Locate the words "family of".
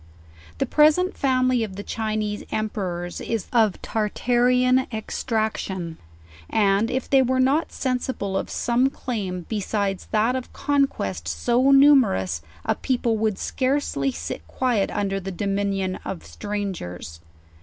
1.15-1.75